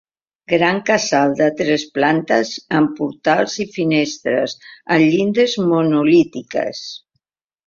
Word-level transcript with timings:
Gran 0.51 0.77
casal 0.85 1.33
de 1.41 1.49
tres 1.59 1.83
plantes 1.97 2.53
amb 2.79 2.95
portals 3.01 3.59
i 3.65 3.67
finestres 3.77 4.57
amb 4.65 5.05
llindes 5.11 5.55
monolítiques. 5.75 6.83